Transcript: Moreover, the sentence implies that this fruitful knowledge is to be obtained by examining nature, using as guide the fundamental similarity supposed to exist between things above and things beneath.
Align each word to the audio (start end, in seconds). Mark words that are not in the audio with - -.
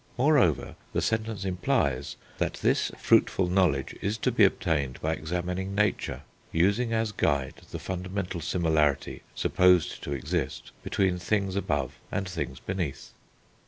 Moreover, 0.17 0.75
the 0.93 1.01
sentence 1.03 1.45
implies 1.45 2.15
that 2.39 2.55
this 2.55 2.91
fruitful 2.97 3.45
knowledge 3.47 3.95
is 4.01 4.17
to 4.25 4.31
be 4.31 4.43
obtained 4.43 4.99
by 4.99 5.13
examining 5.13 5.75
nature, 5.75 6.23
using 6.51 6.91
as 6.91 7.11
guide 7.11 7.61
the 7.69 7.77
fundamental 7.77 8.41
similarity 8.41 9.21
supposed 9.35 10.01
to 10.01 10.11
exist 10.13 10.71
between 10.81 11.19
things 11.19 11.55
above 11.55 11.99
and 12.11 12.27
things 12.27 12.59
beneath. 12.59 13.11